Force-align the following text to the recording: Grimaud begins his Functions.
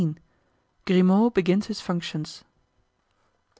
Grimaud 0.87 1.35
begins 1.35 1.67
his 1.67 1.79
Functions. 1.79 2.43